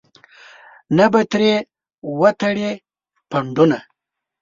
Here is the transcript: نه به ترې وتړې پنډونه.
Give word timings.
نه 0.97 1.05
به 1.11 1.21
ترې 1.31 1.53
وتړې 2.19 2.71
پنډونه. 3.29 3.77